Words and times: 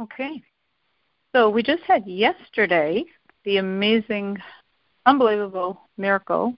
Okay. 0.00 0.42
So 1.34 1.50
we 1.50 1.62
just 1.62 1.82
had 1.82 2.06
yesterday 2.06 3.04
the 3.44 3.58
amazing, 3.58 4.38
unbelievable 5.06 5.80
miracle 5.96 6.54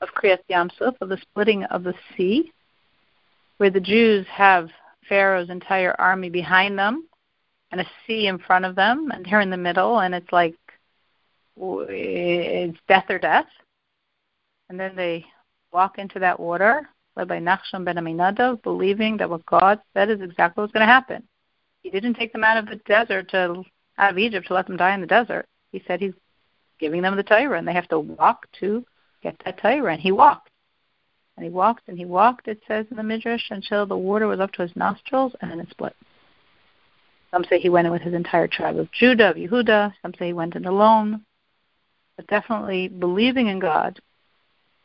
of 0.00 0.08
Kriyat 0.10 0.40
Yam 0.48 0.70
Suf, 0.78 0.94
of 1.00 1.08
the 1.08 1.18
splitting 1.18 1.64
of 1.64 1.84
the 1.84 1.94
sea, 2.16 2.52
where 3.56 3.70
the 3.70 3.80
Jews 3.80 4.26
have 4.28 4.68
Pharaoh's 5.08 5.50
entire 5.50 5.94
army 6.00 6.28
behind 6.28 6.78
them 6.78 7.06
and 7.70 7.80
a 7.80 7.86
sea 8.06 8.26
in 8.26 8.38
front 8.38 8.64
of 8.64 8.74
them, 8.74 9.10
and 9.12 9.24
they're 9.24 9.40
in 9.40 9.50
the 9.50 9.56
middle, 9.56 10.00
and 10.00 10.14
it's 10.14 10.32
like 10.32 10.54
it's 11.56 12.78
death 12.88 13.06
or 13.08 13.18
death. 13.18 13.46
And 14.68 14.78
then 14.78 14.94
they 14.96 15.24
walk 15.72 15.98
into 15.98 16.18
that 16.18 16.38
water, 16.38 16.88
led 17.16 17.28
by 17.28 17.38
Nachshon 17.38 17.84
ben 17.84 17.96
Aminadav, 17.96 18.62
believing 18.62 19.16
that 19.18 19.30
what 19.30 19.46
God 19.46 19.80
said 19.94 20.10
is 20.10 20.20
exactly 20.20 20.62
what's 20.62 20.72
going 20.72 20.86
to 20.86 20.92
happen. 20.92 21.22
He 21.82 21.90
didn't 21.90 22.14
take 22.14 22.32
them 22.32 22.44
out 22.44 22.56
of 22.56 22.66
the 22.66 22.76
desert 22.86 23.30
to 23.30 23.64
out 23.98 24.12
of 24.12 24.18
Egypt 24.18 24.46
to 24.48 24.54
let 24.54 24.66
them 24.66 24.76
die 24.76 24.94
in 24.94 25.00
the 25.00 25.06
desert. 25.06 25.46
He 25.72 25.82
said 25.86 26.00
he's 26.00 26.14
giving 26.78 27.02
them 27.02 27.16
the 27.16 27.22
Torah, 27.22 27.58
and 27.58 27.66
they 27.66 27.72
have 27.72 27.88
to 27.88 27.98
walk 27.98 28.46
to 28.60 28.84
get 29.22 29.36
that 29.44 29.58
Torah. 29.58 29.92
And 29.92 30.00
he 30.00 30.12
walked. 30.12 30.50
And 31.36 31.44
he 31.44 31.50
walked 31.50 31.88
and 31.88 31.98
he 31.98 32.04
walked, 32.04 32.48
it 32.48 32.60
says 32.68 32.86
in 32.90 32.96
the 32.96 33.02
Midrash, 33.02 33.50
until 33.50 33.86
the 33.86 33.96
water 33.96 34.26
was 34.26 34.40
up 34.40 34.52
to 34.52 34.62
his 34.62 34.76
nostrils, 34.76 35.32
and 35.40 35.50
then 35.50 35.60
it 35.60 35.70
split. 35.70 35.96
Some 37.30 37.44
say 37.48 37.58
he 37.58 37.70
went 37.70 37.86
in 37.86 37.92
with 37.92 38.02
his 38.02 38.12
entire 38.12 38.46
tribe 38.46 38.78
of 38.78 38.92
Judah, 38.92 39.30
of 39.30 39.36
Yehuda. 39.36 39.94
Some 40.02 40.12
say 40.18 40.26
he 40.26 40.32
went 40.34 40.54
in 40.54 40.66
alone. 40.66 41.24
But 42.16 42.26
definitely 42.26 42.88
believing 42.88 43.46
in 43.46 43.58
God 43.58 43.98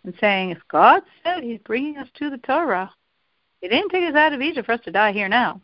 and 0.05 0.13
saying, 0.21 0.51
if 0.51 0.59
God 0.69 1.03
said 1.23 1.43
he's 1.43 1.59
bringing 1.65 1.97
us 1.97 2.07
to 2.15 2.29
the 2.29 2.37
Torah, 2.37 2.89
he 3.59 3.67
didn't 3.67 3.89
take 3.89 4.09
us 4.09 4.15
out 4.15 4.31
of 4.31 4.41
Egypt 4.41 4.65
for 4.65 4.71
us 4.71 4.81
to 4.85 4.91
die 4.91 5.11
here 5.11 5.27
now. 5.27 5.61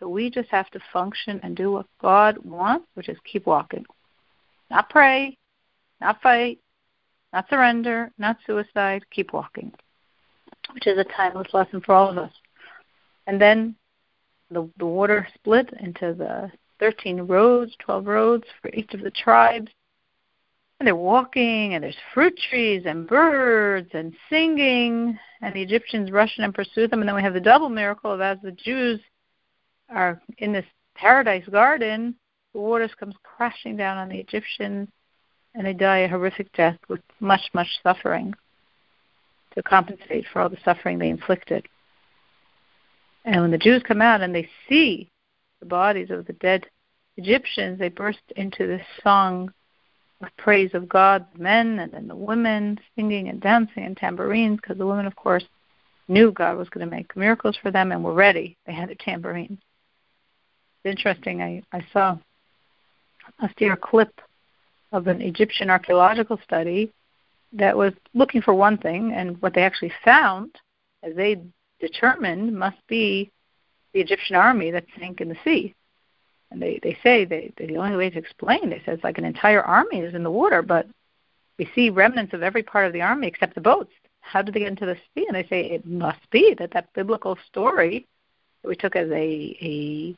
So 0.00 0.08
we 0.08 0.30
just 0.30 0.48
have 0.48 0.70
to 0.70 0.80
function 0.92 1.40
and 1.42 1.54
do 1.54 1.70
what 1.70 1.86
God 2.00 2.38
wants, 2.38 2.86
which 2.94 3.10
is 3.10 3.18
keep 3.30 3.46
walking. 3.46 3.84
Not 4.70 4.88
pray, 4.88 5.36
not 6.00 6.22
fight, 6.22 6.58
not 7.34 7.48
surrender, 7.50 8.10
not 8.16 8.38
suicide, 8.46 9.04
keep 9.10 9.34
walking, 9.34 9.72
which 10.72 10.86
is 10.86 10.98
a 10.98 11.04
timeless 11.04 11.52
lesson 11.52 11.82
for 11.82 11.94
all 11.94 12.08
of 12.08 12.18
us. 12.18 12.32
And 13.26 13.40
then 13.40 13.76
the, 14.50 14.68
the 14.78 14.86
water 14.86 15.28
split 15.34 15.70
into 15.80 16.14
the 16.14 16.50
13 16.78 17.20
roads, 17.22 17.72
12 17.80 18.06
roads 18.06 18.44
for 18.62 18.70
each 18.70 18.94
of 18.94 19.02
the 19.02 19.10
tribes. 19.10 19.70
And 20.78 20.86
they're 20.86 20.96
walking, 20.96 21.74
and 21.74 21.84
there's 21.84 21.94
fruit 22.14 22.40
trees 22.48 22.84
and 22.86 23.06
birds 23.06 23.90
and 23.92 24.14
singing, 24.30 25.18
and 25.42 25.54
the 25.54 25.60
Egyptians 25.60 26.10
rush 26.10 26.38
in 26.38 26.44
and 26.44 26.54
pursue 26.54 26.88
them. 26.88 27.00
And 27.00 27.08
then 27.08 27.14
we 27.14 27.22
have 27.22 27.34
the 27.34 27.40
double 27.40 27.68
miracle 27.68 28.10
of 28.10 28.22
as 28.22 28.38
the 28.42 28.52
Jews 28.52 28.98
are 29.90 30.20
in 30.38 30.52
this 30.52 30.64
paradise 30.94 31.46
garden, 31.50 32.14
the 32.52 32.60
waters 32.60 32.90
comes 32.98 33.14
crashing 33.22 33.76
down 33.76 33.96
on 33.98 34.08
the 34.08 34.18
Egyptians, 34.18 34.88
and 35.54 35.66
they 35.66 35.72
die 35.72 35.98
a 35.98 36.08
horrific 36.08 36.52
death 36.52 36.78
with 36.88 37.00
much, 37.20 37.50
much 37.54 37.68
suffering 37.82 38.34
to 39.54 39.62
compensate 39.62 40.24
for 40.32 40.40
all 40.40 40.48
the 40.48 40.58
suffering 40.64 40.98
they 40.98 41.08
inflicted. 41.08 41.66
And 43.24 43.40
when 43.40 43.50
the 43.50 43.58
Jews 43.58 43.82
come 43.86 44.00
out 44.00 44.20
and 44.20 44.34
they 44.34 44.48
see 44.68 45.10
the 45.60 45.66
bodies 45.66 46.10
of 46.10 46.26
the 46.26 46.32
dead 46.34 46.66
Egyptians, 47.16 47.78
they 47.78 47.88
burst 47.88 48.20
into 48.36 48.66
this 48.66 48.86
song 49.02 49.52
of 50.22 50.28
praise 50.36 50.70
of 50.74 50.88
God, 50.88 51.26
the 51.34 51.42
men 51.42 51.78
and 51.78 51.92
then 51.92 52.08
the 52.08 52.14
women 52.14 52.78
singing 52.94 53.28
and 53.28 53.40
dancing 53.40 53.84
and 53.84 53.96
tambourines, 53.96 54.58
because 54.60 54.78
the 54.78 54.86
women, 54.86 55.06
of 55.06 55.16
course, 55.16 55.44
knew 56.08 56.32
God 56.32 56.56
was 56.56 56.68
going 56.68 56.88
to 56.88 56.94
make 56.94 57.16
miracles 57.16 57.56
for 57.60 57.70
them 57.70 57.92
and 57.92 58.04
were 58.04 58.14
ready. 58.14 58.56
They 58.66 58.72
had 58.72 58.88
their 58.88 58.96
tambourines. 58.96 59.58
Interesting. 60.84 61.42
I, 61.42 61.62
I 61.72 61.84
saw 61.92 62.16
a 63.40 63.50
steer 63.50 63.76
clip 63.76 64.20
of 64.92 65.06
an 65.06 65.20
Egyptian 65.20 65.70
archaeological 65.70 66.38
study 66.42 66.90
that 67.52 67.76
was 67.76 67.92
looking 68.14 68.42
for 68.42 68.54
one 68.54 68.78
thing, 68.78 69.12
and 69.12 69.40
what 69.42 69.54
they 69.54 69.62
actually 69.62 69.92
found, 70.04 70.54
as 71.02 71.14
they 71.16 71.40
determined, 71.80 72.56
must 72.56 72.78
be 72.86 73.30
the 73.92 74.00
Egyptian 74.00 74.36
army 74.36 74.70
that 74.70 74.84
sank 74.98 75.20
in 75.20 75.28
the 75.28 75.36
sea. 75.44 75.74
And 76.50 76.60
they, 76.60 76.80
they 76.82 76.96
say 77.02 77.24
they, 77.24 77.52
the 77.56 77.76
only 77.76 77.96
way 77.96 78.10
to 78.10 78.18
explain 78.18 78.72
it 78.72 78.82
is 78.86 79.02
like 79.04 79.18
an 79.18 79.24
entire 79.24 79.62
army 79.62 80.00
is 80.00 80.14
in 80.14 80.22
the 80.22 80.30
water, 80.30 80.62
but 80.62 80.86
we 81.58 81.68
see 81.74 81.90
remnants 81.90 82.32
of 82.32 82.42
every 82.42 82.62
part 82.62 82.86
of 82.86 82.92
the 82.92 83.02
army 83.02 83.26
except 83.26 83.54
the 83.54 83.60
boats. 83.60 83.92
How 84.20 84.42
did 84.42 84.54
they 84.54 84.60
get 84.60 84.68
into 84.68 84.86
the 84.86 84.96
sea? 85.14 85.26
And 85.26 85.36
they 85.36 85.46
say 85.48 85.62
it 85.62 85.86
must 85.86 86.28
be 86.30 86.54
that 86.58 86.72
that 86.72 86.92
biblical 86.94 87.36
story 87.46 88.06
that 88.62 88.68
we 88.68 88.76
took 88.76 88.96
as 88.96 89.10
a, 89.10 89.56
a 89.60 90.16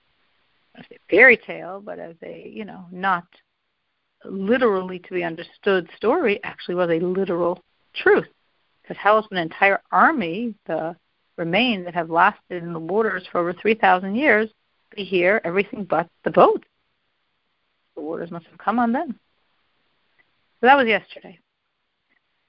a 0.77 0.83
fairy 1.10 1.37
tale, 1.37 1.81
but 1.84 1.99
as 1.99 2.16
a 2.22 2.50
you 2.53 2.65
know 2.65 2.87
not 2.91 3.25
literally 4.25 4.99
to 5.00 5.15
be 5.15 5.25
understood 5.25 5.88
story, 5.97 6.41
actually 6.44 6.75
was 6.75 6.91
a 6.91 7.00
literal 7.00 7.60
truth. 7.94 8.28
Because 8.83 8.97
how 8.97 9.16
would 9.16 9.31
an 9.31 9.38
entire 9.38 9.81
army, 9.91 10.55
the 10.66 10.97
remains 11.37 11.84
that 11.84 11.94
have 11.94 12.10
lasted 12.10 12.62
in 12.62 12.72
the 12.72 12.78
waters 12.78 13.25
for 13.31 13.41
over 13.41 13.53
3,000 13.53 14.15
years, 14.15 14.50
be 14.94 15.05
here, 15.05 15.41
everything 15.44 15.84
but 15.84 16.09
the 16.25 16.31
boat? 16.31 16.65
The 17.97 18.03
waters 18.03 18.31
must 18.31 18.47
have 18.47 18.59
come 18.59 18.78
on 18.78 18.93
them. 18.93 19.19
So 20.60 20.66
that 20.66 20.77
was 20.77 20.87
yesterday. 20.87 21.39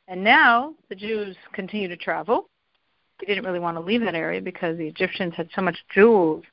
And 0.07 0.23
now 0.23 0.75
the 0.89 0.95
Jews 0.95 1.35
continue 1.53 1.87
to 1.87 1.97
travel. 1.97 2.47
They 3.19 3.27
didn't 3.27 3.45
really 3.45 3.59
want 3.59 3.77
to 3.77 3.81
leave 3.81 4.01
that 4.01 4.15
area 4.15 4.41
because 4.41 4.77
the 4.77 4.87
Egyptians 4.87 5.33
had 5.35 5.49
so 5.55 5.61
much 5.61 5.77
jewels 5.93 6.43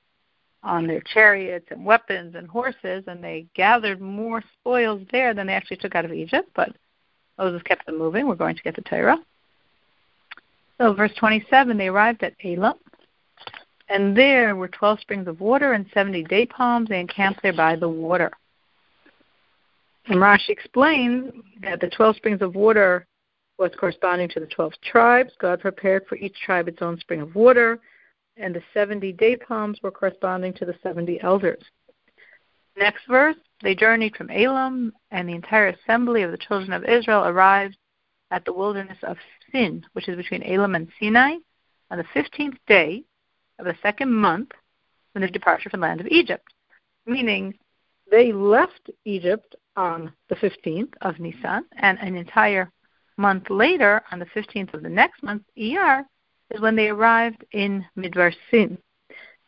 on 0.62 0.86
their 0.86 1.00
chariots 1.00 1.66
and 1.70 1.84
weapons 1.84 2.34
and 2.34 2.48
horses, 2.48 3.04
and 3.06 3.22
they 3.22 3.46
gathered 3.54 4.00
more 4.00 4.42
spoils 4.60 5.02
there 5.10 5.32
than 5.32 5.46
they 5.46 5.54
actually 5.54 5.78
took 5.78 5.94
out 5.94 6.04
of 6.04 6.12
Egypt. 6.12 6.50
But 6.54 6.74
Moses 7.38 7.62
kept 7.62 7.86
them 7.86 7.98
moving. 7.98 8.26
We're 8.26 8.34
going 8.34 8.56
to 8.56 8.62
get 8.62 8.74
to 8.74 8.82
Torah. 8.82 9.18
So, 10.78 10.92
verse 10.92 11.12
27, 11.18 11.76
they 11.76 11.88
arrived 11.88 12.22
at 12.22 12.34
Elim, 12.42 12.74
and 13.88 14.16
there 14.16 14.56
were 14.56 14.68
12 14.68 15.00
springs 15.00 15.28
of 15.28 15.40
water 15.40 15.72
and 15.72 15.86
70 15.92 16.24
date 16.24 16.50
palms. 16.50 16.88
They 16.88 17.00
encamped 17.00 17.42
there 17.42 17.52
by 17.52 17.76
the 17.76 17.88
water. 17.88 18.30
And 20.06 20.18
Rashi 20.18 20.48
explains 20.48 21.32
that 21.62 21.80
the 21.80 21.88
12 21.88 22.16
springs 22.16 22.42
of 22.42 22.54
water 22.54 23.06
was 23.58 23.70
corresponding 23.78 24.28
to 24.30 24.40
the 24.40 24.46
12 24.46 24.72
tribes. 24.82 25.32
God 25.38 25.60
prepared 25.60 26.06
for 26.08 26.16
each 26.16 26.34
tribe 26.44 26.66
its 26.66 26.80
own 26.80 26.98
spring 26.98 27.20
of 27.20 27.34
water 27.34 27.78
and 28.40 28.54
the 28.54 28.62
70 28.74 29.12
date 29.12 29.42
palms 29.46 29.78
were 29.82 29.90
corresponding 29.90 30.52
to 30.54 30.64
the 30.64 30.74
70 30.82 31.20
elders. 31.20 31.62
Next 32.76 33.02
verse, 33.06 33.36
they 33.62 33.74
journeyed 33.74 34.16
from 34.16 34.30
Elim, 34.30 34.92
and 35.10 35.28
the 35.28 35.34
entire 35.34 35.68
assembly 35.68 36.22
of 36.22 36.30
the 36.30 36.38
children 36.38 36.72
of 36.72 36.84
Israel 36.84 37.24
arrived 37.24 37.76
at 38.30 38.44
the 38.44 38.52
wilderness 38.52 38.98
of 39.02 39.16
Sin, 39.52 39.84
which 39.92 40.08
is 40.08 40.16
between 40.16 40.42
Elim 40.42 40.74
and 40.74 40.88
Sinai, 40.98 41.36
on 41.90 41.98
the 41.98 42.04
15th 42.04 42.58
day 42.66 43.02
of 43.58 43.66
the 43.66 43.76
second 43.82 44.12
month 44.12 44.50
from 45.12 45.20
their 45.20 45.30
departure 45.30 45.68
from 45.68 45.80
the 45.80 45.86
land 45.86 46.00
of 46.00 46.06
Egypt. 46.06 46.46
Meaning, 47.06 47.58
they 48.10 48.32
left 48.32 48.90
Egypt 49.04 49.56
on 49.76 50.12
the 50.28 50.36
15th 50.36 50.94
of 51.00 51.18
Nisan, 51.18 51.64
and 51.76 51.98
an 52.00 52.16
entire 52.16 52.70
month 53.16 53.50
later, 53.50 54.02
on 54.10 54.18
the 54.18 54.26
15th 54.26 54.72
of 54.74 54.82
the 54.82 54.88
next 54.88 55.22
month, 55.22 55.42
Iyar, 55.58 56.04
is 56.50 56.60
when 56.60 56.76
they 56.76 56.88
arrived 56.88 57.44
in 57.52 57.84
Midbar 57.96 58.34
Sin. 58.50 58.78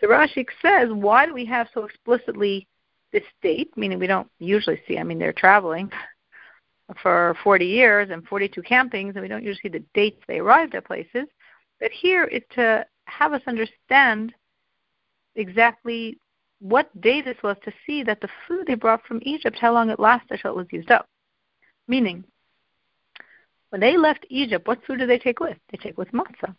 The 0.00 0.06
Rashi 0.08 0.46
says, 0.60 0.88
why 0.90 1.26
do 1.26 1.34
we 1.34 1.44
have 1.46 1.68
so 1.72 1.84
explicitly 1.84 2.66
this 3.12 3.22
date? 3.40 3.70
Meaning 3.76 3.98
we 3.98 4.06
don't 4.06 4.28
usually 4.38 4.80
see. 4.86 4.98
I 4.98 5.04
mean, 5.04 5.18
they're 5.18 5.32
traveling 5.32 5.90
for 7.00 7.36
40 7.42 7.64
years 7.64 8.10
and 8.10 8.26
42 8.26 8.62
campings, 8.62 9.12
and 9.12 9.22
we 9.22 9.28
don't 9.28 9.44
usually 9.44 9.70
see 9.70 9.78
the 9.78 9.84
dates 9.94 10.20
they 10.26 10.38
arrived 10.38 10.74
at 10.74 10.86
places. 10.86 11.26
But 11.80 11.90
here 11.92 12.24
is 12.24 12.42
to 12.54 12.84
have 13.06 13.32
us 13.32 13.42
understand 13.46 14.34
exactly 15.34 16.18
what 16.60 17.00
day 17.00 17.22
this 17.22 17.36
was 17.42 17.56
to 17.64 17.72
see 17.86 18.02
that 18.04 18.20
the 18.20 18.28
food 18.46 18.66
they 18.66 18.74
brought 18.74 19.04
from 19.04 19.20
Egypt, 19.22 19.58
how 19.60 19.72
long 19.72 19.90
it 19.90 19.98
lasted 19.98 20.32
until 20.32 20.52
it 20.52 20.56
was 20.56 20.66
used 20.70 20.90
up. 20.90 21.08
Meaning, 21.88 22.24
when 23.70 23.80
they 23.80 23.96
left 23.96 24.26
Egypt, 24.28 24.68
what 24.68 24.84
food 24.84 24.98
did 24.98 25.08
they 25.08 25.18
take 25.18 25.40
with? 25.40 25.56
They 25.70 25.78
take 25.78 25.98
with 25.98 26.12
matzah. 26.12 26.54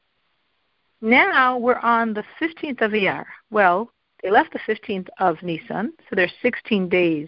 Now 1.04 1.58
we're 1.58 1.80
on 1.80 2.14
the 2.14 2.24
15th 2.40 2.80
of 2.80 2.92
Iyar. 2.92 3.26
Well, 3.52 3.92
they 4.22 4.32
left 4.32 4.54
the 4.54 4.60
15th 4.60 5.10
of 5.20 5.36
Nisan, 5.44 5.92
so 6.10 6.16
there's 6.16 6.32
16 6.42 6.88
days 6.88 7.28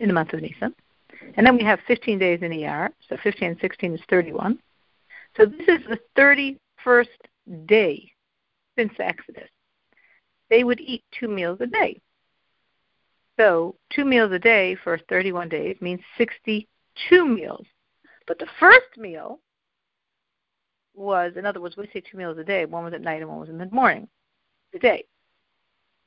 in 0.00 0.08
the 0.08 0.12
month 0.12 0.34
of 0.34 0.42
Nisan. 0.42 0.74
And 1.34 1.46
then 1.46 1.56
we 1.56 1.64
have 1.64 1.80
15 1.88 2.18
days 2.18 2.40
in 2.42 2.52
Iyar, 2.52 2.90
so 3.08 3.16
15 3.22 3.52
and 3.52 3.58
16 3.58 3.94
is 3.94 4.00
31. 4.10 4.58
So 5.34 5.46
this 5.46 5.66
is 5.66 5.86
the 5.88 5.98
31st 6.14 7.06
day 7.64 8.12
since 8.76 8.92
the 8.98 9.06
Exodus. 9.06 9.48
They 10.50 10.62
would 10.62 10.82
eat 10.82 11.02
two 11.18 11.28
meals 11.28 11.56
a 11.62 11.66
day. 11.66 11.98
So 13.38 13.76
two 13.88 14.04
meals 14.04 14.32
a 14.32 14.38
day 14.38 14.76
for 14.84 14.98
31 15.08 15.48
days 15.48 15.78
means 15.80 16.02
62 16.18 17.26
meals. 17.26 17.64
But 18.26 18.38
the 18.38 18.48
first 18.60 18.98
meal 18.98 19.40
was, 20.96 21.32
in 21.36 21.46
other 21.46 21.60
words, 21.60 21.76
we 21.76 21.88
say 21.92 22.00
two 22.00 22.16
meals 22.16 22.38
a 22.38 22.44
day. 22.44 22.64
One 22.64 22.84
was 22.84 22.94
at 22.94 23.02
night 23.02 23.20
and 23.20 23.30
one 23.30 23.40
was 23.40 23.48
in 23.48 23.58
the 23.58 23.68
morning, 23.70 24.08
the 24.72 24.78
day. 24.78 25.04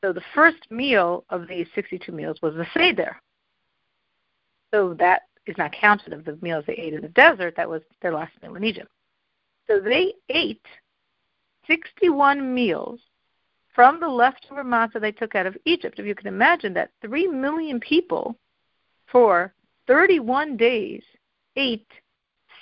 So 0.02 0.14
the 0.14 0.24
first 0.34 0.70
meal 0.72 1.26
of 1.30 1.48
these 1.48 1.68
62 1.76 2.12
meals 2.12 2.42
was 2.42 2.56
the 2.56 2.66
Seder. 2.74 3.18
So 4.74 4.94
that 4.96 5.24
is 5.46 5.58
not 5.58 5.72
counted 5.74 6.14
of 6.14 6.26
the 6.26 6.38
meals 6.42 6.64
they 6.68 6.74
ate 6.74 6.94
in 6.94 7.02
the 7.02 7.10
desert. 7.10 7.56
That 7.56 7.70
was 7.70 7.82
their 8.02 8.14
last 8.14 8.32
meal 8.42 8.56
in 8.56 8.64
Egypt. 8.64 8.90
So 9.68 9.80
they 9.80 10.14
ate 10.30 10.66
61 11.68 12.54
meals 12.54 13.00
from 13.74 14.00
the 14.00 14.08
leftover 14.08 14.64
matzah 14.64 15.00
they 15.00 15.12
took 15.12 15.36
out 15.36 15.46
of 15.46 15.58
Egypt. 15.66 16.00
If 16.00 16.06
you 16.06 16.16
can 16.16 16.28
imagine 16.28 16.74
that, 16.74 16.92
3 17.02 17.28
million 17.28 17.80
people 17.80 18.36
for 19.12 19.54
31 19.88 20.58
days 20.58 21.04
ate 21.56 21.88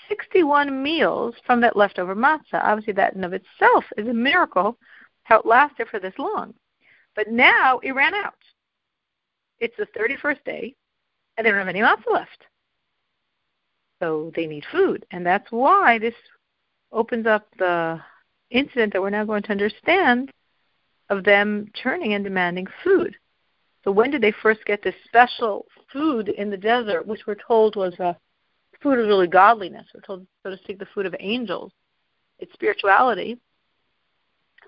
61 0.07 0.81
meals 0.81 1.35
from 1.45 1.61
that 1.61 1.75
leftover 1.75 2.15
matzah. 2.15 2.63
Obviously, 2.63 2.93
that 2.93 3.15
in 3.15 3.23
of 3.23 3.33
itself 3.33 3.83
is 3.97 4.07
a 4.07 4.13
miracle 4.13 4.77
how 5.23 5.39
it 5.39 5.45
lasted 5.45 5.87
for 5.89 5.99
this 5.99 6.13
long. 6.17 6.53
But 7.15 7.29
now 7.29 7.79
it 7.79 7.91
ran 7.91 8.13
out. 8.13 8.35
It's 9.59 9.75
the 9.77 9.87
31st 9.97 10.43
day, 10.45 10.75
and 11.35 11.45
they 11.45 11.51
don't 11.51 11.59
have 11.59 11.67
any 11.67 11.81
matzah 11.81 12.11
left. 12.11 12.45
So 13.99 14.31
they 14.35 14.45
need 14.45 14.65
food. 14.71 15.05
And 15.11 15.25
that's 15.25 15.51
why 15.51 15.97
this 15.97 16.13
opens 16.91 17.25
up 17.25 17.47
the 17.57 17.99
incident 18.49 18.93
that 18.93 19.01
we're 19.01 19.09
now 19.09 19.25
going 19.25 19.43
to 19.43 19.51
understand 19.51 20.31
of 21.09 21.23
them 21.23 21.71
turning 21.81 22.13
and 22.13 22.23
demanding 22.23 22.67
food. 22.83 23.15
So 23.83 23.91
when 23.91 24.11
did 24.11 24.21
they 24.21 24.33
first 24.43 24.65
get 24.65 24.83
this 24.83 24.95
special 25.05 25.65
food 25.91 26.29
in 26.29 26.49
the 26.49 26.57
desert, 26.57 27.07
which 27.07 27.21
we're 27.25 27.35
told 27.35 27.75
was 27.75 27.97
a 27.99 28.17
food 28.87 28.99
of 28.99 29.07
really 29.07 29.27
godliness? 29.27 29.85
We're 29.93 30.01
told, 30.01 30.25
so 30.43 30.49
to 30.49 30.57
speak, 30.59 30.79
the 30.79 30.87
food 30.93 31.05
of 31.05 31.15
angels. 31.19 31.73
It's 32.39 32.53
spirituality. 32.53 33.37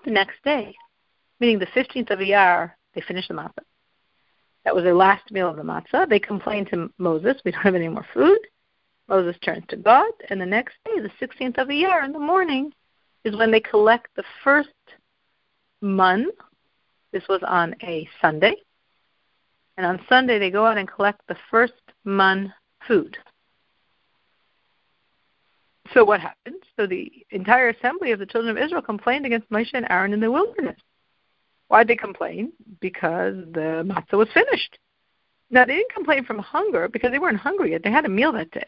The 0.04 0.10
next 0.10 0.42
day, 0.44 0.74
meaning 1.40 1.58
the 1.58 1.66
15th 1.66 2.10
of 2.10 2.18
Iyar, 2.18 2.72
they 2.94 3.00
finished 3.00 3.28
the 3.28 3.34
matzah. 3.34 3.64
That 4.64 4.74
was 4.74 4.84
their 4.84 4.94
last 4.94 5.30
meal 5.30 5.48
of 5.48 5.56
the 5.56 5.62
matzah. 5.62 6.08
They 6.08 6.18
complained 6.18 6.68
to 6.70 6.90
Moses, 6.98 7.36
we 7.44 7.52
don't 7.52 7.62
have 7.62 7.74
any 7.74 7.88
more 7.88 8.06
food. 8.12 8.38
Moses 9.08 9.36
turns 9.42 9.64
to 9.68 9.76
God, 9.76 10.10
and 10.28 10.40
the 10.40 10.46
next 10.46 10.74
day, 10.84 11.00
the 11.00 11.26
16th 11.26 11.58
of 11.58 11.68
Iyar, 11.68 12.04
in 12.04 12.12
the 12.12 12.18
morning, 12.18 12.72
is 13.24 13.36
when 13.36 13.50
they 13.50 13.60
collect 13.60 14.08
the 14.16 14.24
first 14.44 14.68
mun. 15.80 16.26
This 17.12 17.24
was 17.28 17.40
on 17.46 17.74
a 17.82 18.06
Sunday. 18.20 18.54
And 19.76 19.86
on 19.86 20.04
Sunday, 20.08 20.38
they 20.38 20.50
go 20.50 20.66
out 20.66 20.78
and 20.78 20.88
collect 20.88 21.22
the 21.26 21.36
first 21.50 21.72
mun 22.04 22.52
food. 22.86 23.16
So 25.94 26.04
what 26.04 26.20
happened? 26.20 26.62
So 26.76 26.86
the 26.86 27.10
entire 27.30 27.68
assembly 27.70 28.12
of 28.12 28.18
the 28.18 28.26
children 28.26 28.56
of 28.56 28.62
Israel 28.62 28.82
complained 28.82 29.26
against 29.26 29.50
Moshe 29.50 29.70
and 29.74 29.86
Aaron 29.90 30.12
in 30.12 30.20
the 30.20 30.30
wilderness. 30.30 30.78
Why'd 31.68 31.88
they 31.88 31.96
complain? 31.96 32.52
Because 32.80 33.34
the 33.52 33.84
matzah 33.84 34.18
was 34.18 34.28
finished. 34.32 34.78
Now 35.50 35.64
they 35.64 35.76
didn't 35.76 35.92
complain 35.92 36.24
from 36.24 36.38
hunger 36.38 36.88
because 36.88 37.10
they 37.10 37.18
weren't 37.18 37.38
hungry 37.38 37.72
yet. 37.72 37.82
They 37.82 37.90
had 37.90 38.04
a 38.04 38.08
meal 38.08 38.32
that 38.32 38.50
day. 38.50 38.66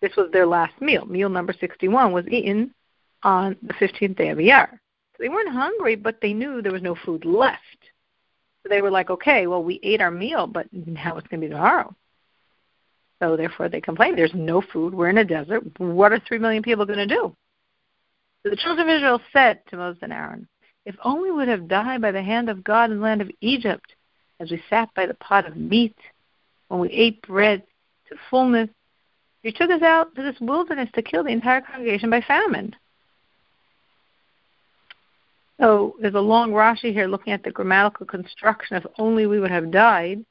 This 0.00 0.16
was 0.16 0.30
their 0.32 0.46
last 0.46 0.80
meal. 0.80 1.06
Meal 1.06 1.28
number 1.28 1.54
61 1.58 2.12
was 2.12 2.26
eaten 2.28 2.74
on 3.22 3.56
the 3.62 3.74
15th 3.74 4.16
day 4.16 4.30
of 4.30 4.38
Iyar. 4.38 4.70
So 4.70 5.18
they 5.20 5.28
weren't 5.28 5.52
hungry, 5.52 5.96
but 5.96 6.18
they 6.20 6.32
knew 6.32 6.60
there 6.60 6.72
was 6.72 6.82
no 6.82 6.96
food 7.04 7.24
left. 7.24 7.60
So 8.62 8.68
they 8.68 8.82
were 8.82 8.90
like, 8.90 9.10
okay, 9.10 9.46
well, 9.46 9.62
we 9.62 9.80
ate 9.82 10.00
our 10.00 10.10
meal, 10.10 10.46
but 10.46 10.66
now 10.72 11.16
it's 11.16 11.26
going 11.28 11.40
to 11.40 11.46
be 11.46 11.52
tomorrow. 11.52 11.94
So 13.22 13.36
therefore 13.36 13.68
they 13.68 13.80
complain. 13.80 14.16
there's 14.16 14.34
no 14.34 14.60
food, 14.60 14.92
we're 14.92 15.08
in 15.08 15.18
a 15.18 15.24
desert. 15.24 15.62
What 15.78 16.12
are 16.12 16.20
three 16.26 16.38
million 16.38 16.60
people 16.60 16.84
going 16.84 16.98
to 16.98 17.06
do? 17.06 17.32
So 18.42 18.50
the 18.50 18.56
children 18.56 18.88
of 18.88 18.96
Israel 18.96 19.20
said 19.32 19.60
to 19.68 19.76
Moses 19.76 20.02
and 20.02 20.12
Aaron, 20.12 20.48
if 20.84 20.96
only 21.04 21.30
we 21.30 21.36
would 21.36 21.46
have 21.46 21.68
died 21.68 22.02
by 22.02 22.10
the 22.10 22.22
hand 22.22 22.48
of 22.48 22.64
God 22.64 22.90
in 22.90 22.96
the 22.96 23.02
land 23.04 23.22
of 23.22 23.30
Egypt, 23.40 23.94
as 24.40 24.50
we 24.50 24.60
sat 24.68 24.92
by 24.96 25.06
the 25.06 25.14
pot 25.14 25.46
of 25.46 25.56
meat, 25.56 25.94
when 26.66 26.80
we 26.80 26.90
ate 26.90 27.22
bread 27.22 27.62
to 28.08 28.16
fullness. 28.28 28.68
You 29.44 29.52
took 29.52 29.70
us 29.70 29.82
out 29.82 30.16
to 30.16 30.22
this 30.22 30.40
wilderness 30.40 30.88
to 30.94 31.02
kill 31.02 31.22
the 31.22 31.30
entire 31.30 31.60
congregation 31.60 32.10
by 32.10 32.22
famine. 32.22 32.74
So 35.60 35.94
there's 36.00 36.14
a 36.14 36.20
long 36.20 36.50
Rashi 36.50 36.92
here 36.92 37.06
looking 37.06 37.32
at 37.32 37.44
the 37.44 37.52
grammatical 37.52 38.04
construction 38.04 38.76
of 38.76 38.86
only 38.98 39.26
we 39.26 39.38
would 39.38 39.52
have 39.52 39.70
died, 39.70 40.24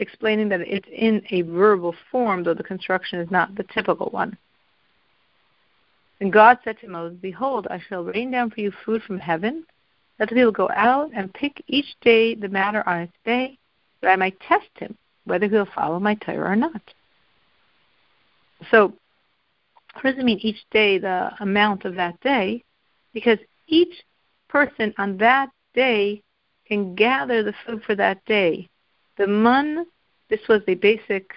explaining 0.00 0.48
that 0.48 0.60
it's 0.60 0.88
in 0.92 1.22
a 1.30 1.42
verbal 1.42 1.94
form, 2.10 2.42
though 2.42 2.54
the 2.54 2.62
construction 2.62 3.20
is 3.20 3.30
not 3.30 3.54
the 3.54 3.64
typical 3.64 4.08
one. 4.10 4.36
And 6.20 6.32
God 6.32 6.58
said 6.64 6.78
to 6.80 6.88
Moses, 6.88 7.18
Behold, 7.20 7.66
I 7.70 7.80
shall 7.88 8.04
rain 8.04 8.30
down 8.30 8.50
for 8.50 8.60
you 8.60 8.72
food 8.84 9.02
from 9.02 9.18
heaven. 9.18 9.64
Let 10.18 10.28
the 10.28 10.34
people 10.34 10.52
go 10.52 10.68
out 10.74 11.10
and 11.14 11.32
pick 11.32 11.62
each 11.66 11.94
day 12.02 12.34
the 12.34 12.48
matter 12.48 12.86
on 12.86 13.00
its 13.00 13.12
day, 13.24 13.58
that 14.00 14.10
I 14.10 14.16
might 14.16 14.38
test 14.40 14.68
him, 14.76 14.96
whether 15.24 15.48
he'll 15.48 15.66
follow 15.74 15.98
my 15.98 16.14
Torah 16.16 16.50
or 16.52 16.56
not. 16.56 16.82
So, 18.70 18.92
what 19.94 20.02
does 20.02 20.18
it 20.18 20.24
mean 20.24 20.38
each 20.40 20.62
day, 20.70 20.98
the 20.98 21.30
amount 21.40 21.84
of 21.84 21.94
that 21.96 22.20
day? 22.20 22.62
Because 23.14 23.38
each 23.66 23.94
person 24.48 24.92
on 24.98 25.16
that 25.18 25.50
day 25.74 26.22
can 26.66 26.94
gather 26.94 27.42
the 27.42 27.54
food 27.66 27.82
for 27.84 27.94
that 27.94 28.24
day. 28.26 28.68
The 29.20 29.26
mun, 29.26 29.84
this 30.30 30.40
was 30.48 30.62
the 30.66 30.76
basic 30.76 31.32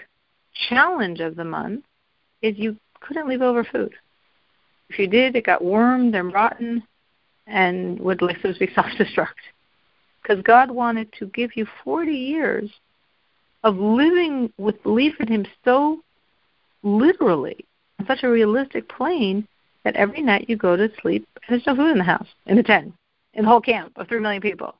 challenge 0.69 1.19
of 1.19 1.35
the 1.35 1.43
mun, 1.43 1.83
is 2.41 2.57
you 2.57 2.77
couldn't 3.01 3.27
leave 3.27 3.41
over 3.41 3.65
food. 3.65 3.93
If 4.87 4.97
you 4.97 5.05
did, 5.05 5.35
it 5.35 5.45
got 5.45 5.61
wormed 5.61 6.15
and 6.15 6.33
rotten 6.33 6.83
and 7.45 7.99
would, 7.99 8.21
so 8.21 8.53
self-destruct. 8.73 9.43
Because 10.21 10.41
God 10.43 10.71
wanted 10.71 11.11
to 11.19 11.25
give 11.25 11.57
you 11.57 11.67
40 11.83 12.13
years 12.13 12.71
of 13.65 13.75
living 13.75 14.53
with 14.57 14.81
belief 14.81 15.19
in 15.19 15.27
Him 15.27 15.45
so 15.65 15.99
literally, 16.83 17.65
on 17.99 18.07
such 18.07 18.23
a 18.23 18.29
realistic 18.29 18.87
plane, 18.87 19.45
that 19.83 19.97
every 19.97 20.21
night 20.21 20.45
you 20.47 20.55
go 20.55 20.77
to 20.77 20.89
sleep 21.01 21.27
and 21.35 21.43
there's 21.49 21.67
no 21.67 21.75
food 21.75 21.91
in 21.91 21.97
the 21.97 22.05
house, 22.05 22.29
in 22.45 22.55
the 22.55 22.63
tent, 22.63 22.93
in 23.33 23.43
the 23.43 23.49
whole 23.49 23.59
camp 23.59 23.91
of 23.97 24.07
3 24.07 24.21
million 24.21 24.41
people. 24.41 24.73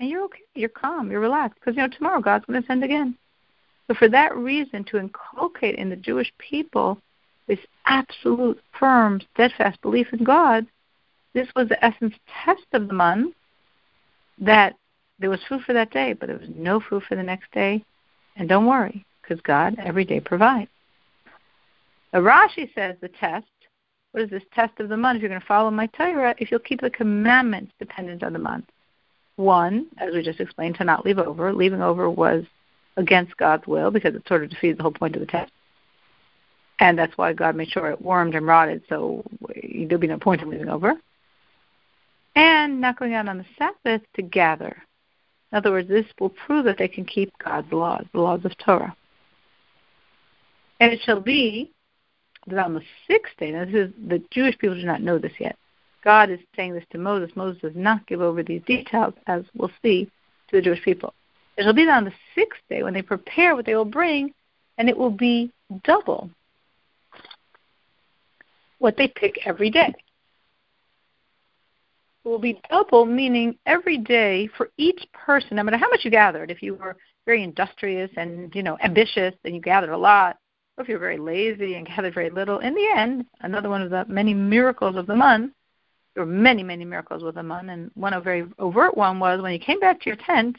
And 0.00 0.08
you're 0.08 0.24
okay, 0.24 0.40
you're 0.54 0.70
calm, 0.70 1.10
you're 1.10 1.20
relaxed, 1.20 1.60
because, 1.60 1.76
you 1.76 1.82
know, 1.82 1.88
tomorrow 1.94 2.20
God's 2.20 2.46
going 2.46 2.60
to 2.60 2.66
send 2.66 2.82
again. 2.82 3.16
So 3.86 3.94
for 3.94 4.08
that 4.08 4.34
reason, 4.36 4.82
to 4.84 4.98
inculcate 4.98 5.74
in 5.76 5.90
the 5.90 5.96
Jewish 5.96 6.32
people 6.38 6.98
this 7.46 7.58
absolute, 7.84 8.58
firm, 8.78 9.20
steadfast 9.34 9.80
belief 9.82 10.06
in 10.12 10.24
God, 10.24 10.66
this 11.34 11.48
was 11.54 11.68
the 11.68 11.84
essence 11.84 12.14
test 12.44 12.64
of 12.72 12.88
the 12.88 12.94
mun. 12.94 13.34
that 14.40 14.74
there 15.18 15.30
was 15.30 15.40
food 15.48 15.62
for 15.62 15.72
that 15.74 15.90
day, 15.90 16.14
but 16.14 16.26
there 16.26 16.38
was 16.38 16.48
no 16.56 16.80
food 16.80 17.02
for 17.08 17.14
the 17.14 17.22
next 17.22 17.52
day. 17.52 17.84
And 18.36 18.48
don't 18.48 18.66
worry, 18.66 19.04
because 19.22 19.40
God 19.42 19.76
every 19.78 20.04
day 20.04 20.20
provides. 20.20 20.70
Now, 22.12 22.20
Rashi 22.20 22.72
says 22.74 22.96
the 23.00 23.08
test, 23.08 23.46
what 24.12 24.24
is 24.24 24.30
this 24.30 24.42
test 24.54 24.80
of 24.80 24.88
the 24.88 24.96
mun? 24.96 25.16
If 25.16 25.22
you're 25.22 25.28
going 25.28 25.40
to 25.40 25.46
follow 25.46 25.70
my 25.70 25.86
Torah, 25.86 26.34
if 26.38 26.50
you'll 26.50 26.60
keep 26.60 26.80
the 26.80 26.90
commandments 26.90 27.72
dependent 27.78 28.22
on 28.22 28.32
the 28.32 28.38
mun. 28.38 28.64
One, 29.40 29.86
as 29.98 30.14
we 30.14 30.22
just 30.22 30.40
explained, 30.40 30.76
to 30.76 30.84
not 30.84 31.04
leave 31.04 31.18
over. 31.18 31.52
Leaving 31.52 31.82
over 31.82 32.10
was 32.10 32.44
against 32.96 33.36
God's 33.36 33.66
will 33.66 33.90
because 33.90 34.14
it 34.14 34.22
sort 34.28 34.44
of 34.44 34.50
defeated 34.50 34.78
the 34.78 34.82
whole 34.82 34.92
point 34.92 35.16
of 35.16 35.20
the 35.20 35.26
test 35.26 35.52
and 36.80 36.98
that's 36.98 37.16
why 37.16 37.32
God 37.34 37.54
made 37.54 37.70
sure 37.70 37.90
it 37.90 38.02
wormed 38.02 38.34
and 38.34 38.46
rotted, 38.46 38.82
so 38.88 39.22
there'd 39.62 40.00
be 40.00 40.06
no 40.06 40.18
point 40.18 40.40
in 40.40 40.48
leaving 40.48 40.70
over. 40.70 40.94
And 42.34 42.80
not 42.80 42.98
going 42.98 43.14
out 43.14 43.28
on 43.28 43.38
the 43.38 43.44
Sabbath 43.58 44.02
to 44.14 44.22
gather. 44.22 44.82
In 45.52 45.58
other 45.58 45.70
words, 45.70 45.88
this 45.88 46.06
will 46.18 46.30
prove 46.30 46.64
that 46.64 46.78
they 46.78 46.88
can 46.88 47.04
keep 47.04 47.32
God's 47.44 47.70
laws, 47.70 48.06
the 48.12 48.20
laws 48.20 48.44
of 48.44 48.56
Torah. 48.56 48.96
And 50.80 50.90
it 50.90 51.00
shall 51.04 51.20
be 51.20 51.70
that 52.46 52.64
on 52.64 52.72
the 52.72 52.82
sixth 53.06 53.34
day, 53.38 53.50
now 53.50 53.66
this 53.66 53.74
is 53.74 53.92
the 54.08 54.22
Jewish 54.30 54.56
people 54.56 54.76
do 54.76 54.86
not 54.86 55.02
know 55.02 55.18
this 55.18 55.32
yet. 55.38 55.56
God 56.02 56.30
is 56.30 56.40
saying 56.56 56.74
this 56.74 56.84
to 56.90 56.98
Moses. 56.98 57.34
Moses 57.36 57.60
does 57.60 57.72
not 57.74 58.06
give 58.06 58.20
over 58.20 58.42
these 58.42 58.62
details, 58.66 59.14
as 59.26 59.42
we'll 59.54 59.70
see, 59.82 60.06
to 60.48 60.56
the 60.56 60.62
Jewish 60.62 60.82
people. 60.82 61.14
It 61.56 61.64
shall 61.64 61.72
be 61.72 61.84
that 61.84 61.96
on 61.96 62.04
the 62.04 62.12
sixth 62.34 62.60
day 62.68 62.82
when 62.82 62.94
they 62.94 63.02
prepare 63.02 63.54
what 63.54 63.66
they 63.66 63.74
will 63.74 63.84
bring, 63.84 64.32
and 64.78 64.88
it 64.88 64.96
will 64.96 65.10
be 65.10 65.52
double 65.84 66.30
what 68.78 68.96
they 68.96 69.08
pick 69.08 69.46
every 69.46 69.70
day. 69.70 69.94
It 72.24 72.28
will 72.28 72.38
be 72.38 72.60
double, 72.70 73.06
meaning 73.06 73.56
every 73.66 73.98
day 73.98 74.48
for 74.56 74.70
each 74.76 75.06
person, 75.12 75.56
no 75.56 75.62
matter 75.62 75.76
how 75.76 75.88
much 75.88 76.04
you 76.04 76.10
gathered, 76.10 76.50
if 76.50 76.62
you 76.62 76.74
were 76.74 76.96
very 77.26 77.42
industrious 77.42 78.10
and, 78.16 78.54
you 78.54 78.62
know, 78.62 78.76
ambitious, 78.82 79.34
then 79.42 79.54
you 79.54 79.60
gathered 79.60 79.90
a 79.90 79.96
lot, 79.96 80.38
or 80.76 80.82
if 80.82 80.88
you're 80.88 80.98
very 80.98 81.18
lazy 81.18 81.74
and 81.74 81.86
gathered 81.86 82.14
very 82.14 82.30
little, 82.30 82.58
in 82.58 82.74
the 82.74 82.88
end, 82.96 83.26
another 83.40 83.68
one 83.68 83.82
of 83.82 83.90
the 83.90 84.04
many 84.08 84.34
miracles 84.34 84.96
of 84.96 85.06
the 85.06 85.14
mun, 85.14 85.52
there 86.14 86.24
were 86.24 86.30
many, 86.30 86.62
many 86.62 86.84
miracles 86.84 87.22
with 87.22 87.36
the 87.36 87.42
mun, 87.42 87.70
and 87.70 87.90
one 87.94 88.12
a 88.12 88.20
very 88.20 88.44
overt 88.58 88.96
one 88.96 89.20
was 89.20 89.40
when 89.40 89.52
you 89.52 89.58
came 89.58 89.80
back 89.80 90.00
to 90.00 90.06
your 90.06 90.16
tent, 90.16 90.56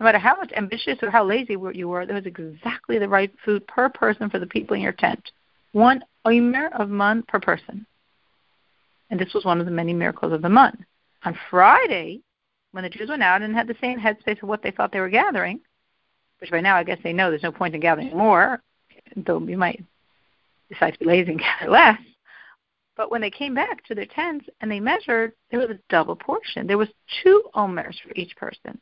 no 0.00 0.04
matter 0.04 0.18
how 0.18 0.36
much 0.36 0.52
ambitious 0.56 0.98
or 1.02 1.10
how 1.10 1.24
lazy 1.24 1.56
you 1.74 1.88
were, 1.88 2.06
there 2.06 2.14
was 2.14 2.26
exactly 2.26 2.98
the 2.98 3.08
right 3.08 3.32
food 3.44 3.66
per 3.66 3.88
person 3.88 4.30
for 4.30 4.38
the 4.38 4.46
people 4.46 4.76
in 4.76 4.82
your 4.82 4.92
tent. 4.92 5.30
One 5.72 6.04
omer 6.24 6.68
of 6.68 6.88
mun 6.88 7.24
per 7.26 7.40
person. 7.40 7.86
And 9.10 9.18
this 9.18 9.34
was 9.34 9.44
one 9.44 9.58
of 9.60 9.66
the 9.66 9.72
many 9.72 9.92
miracles 9.92 10.32
of 10.32 10.42
the 10.42 10.48
mun. 10.48 10.84
On 11.24 11.36
Friday, 11.50 12.20
when 12.72 12.84
the 12.84 12.90
Jews 12.90 13.08
went 13.08 13.22
out 13.22 13.42
and 13.42 13.54
had 13.54 13.66
the 13.66 13.74
same 13.80 13.98
headspace 13.98 14.42
of 14.42 14.48
what 14.48 14.62
they 14.62 14.70
thought 14.70 14.92
they 14.92 15.00
were 15.00 15.08
gathering, 15.08 15.60
which 16.40 16.50
by 16.50 16.60
now 16.60 16.76
I 16.76 16.84
guess 16.84 16.98
they 17.02 17.12
know 17.12 17.30
there's 17.30 17.42
no 17.42 17.52
point 17.52 17.74
in 17.74 17.80
gathering 17.80 18.16
more, 18.16 18.62
though 19.16 19.40
you 19.40 19.58
might 19.58 19.82
decide 20.70 20.92
to 20.92 20.98
be 20.98 21.06
lazy 21.06 21.32
and 21.32 21.40
gather 21.40 21.70
less. 21.70 21.98
But 22.98 23.12
when 23.12 23.20
they 23.20 23.30
came 23.30 23.54
back 23.54 23.84
to 23.84 23.94
their 23.94 24.06
tents 24.06 24.46
and 24.60 24.68
they 24.68 24.80
measured, 24.80 25.32
there 25.50 25.60
was 25.60 25.70
a 25.70 25.78
double 25.88 26.16
portion. 26.16 26.66
There 26.66 26.76
was 26.76 26.88
two 27.22 27.44
omers 27.54 27.98
for 28.02 28.12
each 28.16 28.36
person. 28.36 28.78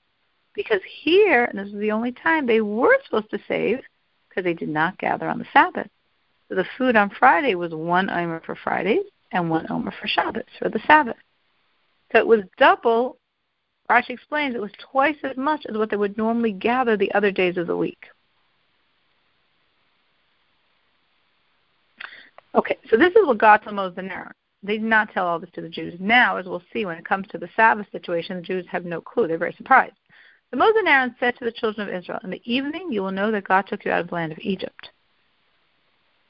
Because 0.55 0.81
here, 1.03 1.45
and 1.45 1.59
this 1.59 1.69
is 1.69 1.79
the 1.79 1.93
only 1.93 2.13
time 2.13 2.47
they 2.47 2.63
were 2.63 2.97
supposed 3.05 3.31
to 3.31 3.39
save, 3.47 3.83
because 4.29 4.43
they 4.43 4.55
did 4.55 4.71
not 4.71 4.97
gather 4.99 5.29
on 5.29 5.39
the 5.39 5.45
Sabbath. 5.53 5.91
So 6.49 6.55
the 6.55 6.65
food 6.79 6.97
on 6.97 7.11
Friday 7.11 7.57
was 7.57 7.75
one 7.75 8.09
omer 8.09 8.41
for 8.41 8.57
Fridays 8.57 9.05
and 9.33 9.51
one 9.51 9.71
omer 9.71 9.93
for 10.01 10.09
Shabbos, 10.09 10.45
for 10.59 10.71
the 10.71 10.81
Sabbath. 10.87 11.17
So 12.11 12.19
it 12.19 12.27
was 12.27 12.41
double. 12.57 13.19
Rashi 13.91 14.11
explains 14.11 14.55
it 14.55 14.63
was 14.63 14.73
twice 14.91 15.19
as 15.25 15.37
much 15.37 15.67
as 15.69 15.77
what 15.77 15.91
they 15.91 15.97
would 15.97 16.17
normally 16.17 16.53
gather 16.53 16.97
the 16.97 17.13
other 17.13 17.31
days 17.31 17.59
of 17.59 17.67
the 17.67 17.77
week. 17.77 18.07
Okay, 22.57 22.79
so 22.89 22.97
this 22.97 23.15
is 23.15 23.27
what 23.27 23.39
God 23.39 23.59
told 23.59 23.77
Moses 23.77 23.99
and 23.99 24.11
Aaron. 24.11 24.33
They 24.63 24.79
did 24.79 24.83
not 24.83 25.13
tell 25.13 25.27
all 25.27 25.39
this 25.39 25.51
to 25.55 25.61
the 25.61 25.69
Jews. 25.69 25.95
Now, 26.01 26.39
as 26.39 26.47
we'll 26.47 26.63
see, 26.73 26.87
when 26.87 26.97
it 26.97 27.05
comes 27.05 27.29
to 27.29 27.39
the 27.39 27.49
Sabbath 27.55 27.87
situation, 27.93 28.37
the 28.37 28.43
Jews 28.43 28.67
have 28.71 28.85
no 28.85 29.01
clue. 29.01 29.29
They're 29.29 29.39
very 29.39 29.53
surprised. 29.53 29.95
So 30.51 30.57
Moses 30.57 30.77
and 30.79 30.89
Aaron 30.89 31.15
said 31.21 31.37
to 31.39 31.45
the 31.45 31.53
children 31.53 31.89
of 31.89 31.95
Israel, 31.95 32.19
In 32.25 32.31
the 32.31 32.43
evening 32.45 32.89
you 32.91 33.03
will 33.03 33.13
know 33.13 33.31
that 33.31 33.47
God 33.47 33.67
took 33.67 33.85
you 33.85 33.91
out 33.91 34.01
of 34.01 34.09
the 34.09 34.15
land 34.15 34.33
of 34.33 34.39
Egypt. 34.41 34.91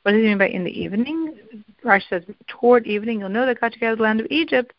What 0.02 0.12
does 0.12 0.20
he 0.20 0.28
mean 0.28 0.38
by 0.38 0.48
in 0.48 0.64
the 0.64 0.70
evening? 0.70 1.36
Rashi 1.84 2.08
says, 2.08 2.22
toward 2.46 2.86
evening 2.86 3.20
you'll 3.20 3.28
know 3.28 3.46
that 3.46 3.60
God 3.60 3.72
took 3.72 3.82
you 3.82 3.88
out 3.88 3.92
of 3.92 3.98
the 3.98 4.04
land 4.04 4.20
of 4.20 4.26
Egypt, 4.30 4.72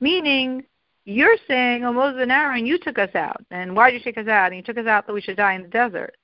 meaning 0.00 0.64
you're 1.04 1.36
saying, 1.48 1.84
Oh, 1.84 1.92
Moses 1.92 2.22
and 2.22 2.32
Aaron, 2.32 2.66
you 2.66 2.78
took 2.78 2.98
us 2.98 3.14
out. 3.14 3.44
And 3.50 3.74
why 3.74 3.90
did 3.90 3.98
you 3.98 4.04
take 4.04 4.18
us 4.18 4.28
out? 4.28 4.46
And 4.48 4.56
you 4.56 4.62
took 4.62 4.78
us 4.78 4.86
out 4.86 5.06
that 5.06 5.12
we 5.12 5.20
should 5.20 5.36
die 5.36 5.54
in 5.54 5.62
the 5.62 5.68
desert. 5.68 6.14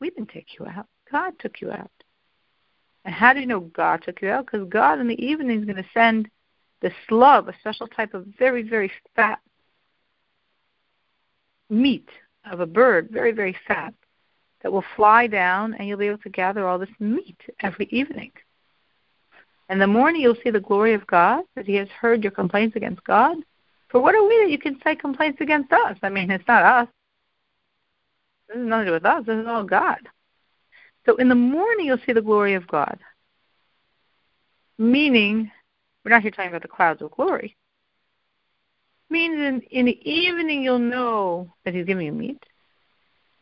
We 0.00 0.10
didn't 0.10 0.30
take 0.30 0.58
you 0.58 0.66
out. 0.66 0.86
God 1.10 1.34
took 1.38 1.60
you 1.60 1.70
out. 1.70 1.90
And 3.04 3.14
how 3.14 3.32
do 3.32 3.40
you 3.40 3.46
know 3.46 3.60
God 3.60 4.02
took 4.02 4.22
you 4.22 4.28
out? 4.28 4.46
Because 4.46 4.68
God 4.68 5.00
in 5.00 5.08
the 5.08 5.24
evening 5.24 5.58
is 5.58 5.64
going 5.64 5.76
to 5.76 5.88
send 5.92 6.30
the 6.80 6.92
slub, 7.08 7.48
a 7.48 7.58
special 7.58 7.88
type 7.88 8.14
of 8.14 8.26
very, 8.38 8.62
very 8.62 8.90
fat 9.16 9.40
meat 11.68 12.08
of 12.50 12.60
a 12.60 12.66
bird, 12.66 13.08
very, 13.10 13.32
very 13.32 13.56
fat, 13.66 13.94
that 14.62 14.72
will 14.72 14.84
fly 14.96 15.26
down 15.26 15.74
and 15.74 15.88
you'll 15.88 15.98
be 15.98 16.06
able 16.06 16.18
to 16.18 16.28
gather 16.28 16.66
all 16.66 16.78
this 16.78 16.90
meat 17.00 17.40
every 17.60 17.86
evening. 17.90 18.30
In 19.68 19.78
the 19.78 19.86
morning 19.86 20.20
you'll 20.20 20.36
see 20.42 20.50
the 20.50 20.60
glory 20.60 20.94
of 20.94 21.06
God, 21.06 21.44
that 21.56 21.66
He 21.66 21.74
has 21.76 21.88
heard 21.88 22.22
your 22.22 22.32
complaints 22.32 22.76
against 22.76 23.02
God. 23.04 23.38
For 23.88 24.00
what 24.00 24.14
are 24.14 24.26
we 24.26 24.38
that 24.44 24.50
you 24.50 24.58
can 24.58 24.78
say 24.84 24.94
complaints 24.94 25.40
against 25.40 25.72
us? 25.72 25.96
I 26.02 26.08
mean, 26.08 26.30
it's 26.30 26.46
not 26.46 26.62
us. 26.62 26.88
This 28.48 28.58
is 28.58 28.66
nothing 28.66 28.86
to 28.86 28.90
do 28.90 28.94
with 28.94 29.06
us. 29.06 29.24
This 29.26 29.38
is 29.38 29.46
all 29.46 29.64
God. 29.64 29.98
So 31.06 31.16
in 31.16 31.28
the 31.28 31.34
morning 31.34 31.86
you'll 31.86 31.98
see 32.06 32.12
the 32.12 32.22
glory 32.22 32.54
of 32.54 32.66
God. 32.66 32.98
Meaning, 34.78 35.50
we're 36.04 36.10
not 36.10 36.22
here 36.22 36.30
talking 36.30 36.50
about 36.50 36.62
the 36.62 36.68
clouds 36.68 37.02
of 37.02 37.10
glory. 37.10 37.56
Means 39.10 39.34
in, 39.34 39.60
in 39.70 39.86
the 39.86 40.10
evening 40.10 40.62
you'll 40.62 40.78
know 40.78 41.52
that 41.64 41.74
he's 41.74 41.86
giving 41.86 42.06
you 42.06 42.12
meat. 42.12 42.42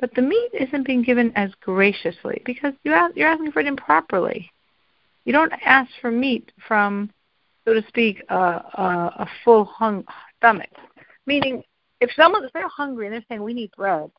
But 0.01 0.15
the 0.15 0.23
meat 0.23 0.51
isn't 0.59 0.87
being 0.87 1.03
given 1.03 1.33
as 1.37 1.51
graciously 1.61 2.43
because 2.45 2.73
you 2.83 2.93
ask, 2.93 3.15
you're 3.15 3.29
asking 3.29 3.53
for 3.53 3.61
it 3.61 3.67
improperly. 3.67 4.51
You 5.25 5.33
don't 5.33 5.53
ask 5.65 5.91
for 6.01 6.11
meat 6.11 6.51
from, 6.67 7.11
so 7.65 7.75
to 7.75 7.87
speak, 7.89 8.23
a, 8.31 8.35
a, 8.35 9.15
a 9.19 9.29
full 9.45 9.67
hung 9.67 10.05
stomach. 10.39 10.71
Meaning, 11.27 11.63
if 12.01 12.11
someone 12.17 12.45
if 12.45 12.53
they're 12.53 12.67
hungry 12.69 13.07
and 13.07 13.15
they're 13.15 13.25
saying 13.29 13.43
we 13.43 13.55
need 13.55 13.71
bread, 13.77 14.11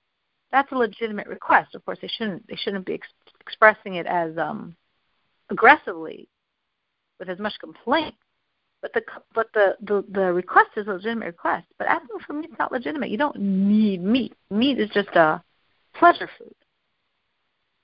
that's 0.51 0.71
a 0.71 0.75
legitimate 0.75 1.27
request. 1.27 1.73
Of 1.73 1.83
course, 1.83 1.97
they 2.01 2.07
shouldn't 2.07 2.47
they 2.47 2.55
shouldn't 2.55 2.85
be 2.85 2.93
expressing 3.51 3.95
it 3.95 4.05
as 4.05 4.37
um, 4.37 4.75
aggressively 5.49 6.29
with 7.19 7.29
as 7.29 7.37
much 7.37 7.53
complaint. 7.59 8.15
But 8.81 8.93
the 8.93 9.01
but 9.35 9.47
the, 9.53 9.75
the 9.81 10.03
the 10.09 10.33
request 10.33 10.69
is 10.75 10.87
a 10.87 10.91
legitimate 10.93 11.25
request. 11.25 11.67
But 11.77 11.87
asking 11.87 12.17
for 12.25 12.33
meat 12.33 12.49
is 12.49 12.57
not 12.57 12.71
legitimate. 12.71 13.11
You 13.11 13.17
don't 13.17 13.37
need 13.37 14.01
meat. 14.01 14.33
Meat 14.49 14.79
is 14.79 14.89
just 14.89 15.09
a 15.09 15.43
pleasure 15.93 16.29
food. 16.39 16.55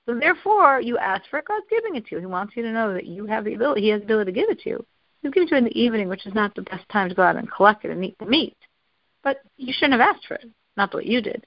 So 0.06 0.18
therefore, 0.18 0.80
you 0.80 0.98
ask 0.98 1.22
for 1.30 1.38
it. 1.38 1.44
God's 1.46 1.66
giving 1.70 1.94
it 1.94 2.06
to 2.06 2.14
you. 2.16 2.20
He 2.20 2.26
wants 2.26 2.56
you 2.56 2.62
to 2.62 2.72
know 2.72 2.94
that 2.94 3.06
you 3.06 3.26
have 3.26 3.44
the 3.44 3.54
ability. 3.54 3.82
He 3.82 3.88
has 3.90 4.00
the 4.00 4.06
ability 4.06 4.32
to 4.32 4.40
give 4.40 4.50
it 4.50 4.60
to 4.60 4.70
you. 4.70 4.86
He's 5.22 5.32
giving 5.32 5.46
it 5.46 5.50
to 5.50 5.54
you 5.56 5.58
in 5.58 5.64
the 5.64 5.78
evening, 5.78 6.08
which 6.08 6.26
is 6.26 6.34
not 6.34 6.54
the 6.54 6.62
best 6.62 6.88
time 6.88 7.10
to 7.10 7.14
go 7.14 7.22
out 7.22 7.36
and 7.36 7.50
collect 7.50 7.84
it 7.84 7.90
and 7.90 8.04
eat 8.04 8.16
the 8.18 8.26
meat. 8.26 8.56
But 9.22 9.42
you 9.56 9.72
shouldn't 9.72 10.00
have 10.00 10.14
asked 10.16 10.26
for 10.26 10.34
it. 10.34 10.48
Not 10.76 10.90
the 10.90 10.96
way 10.96 11.04
you 11.04 11.20
did. 11.20 11.46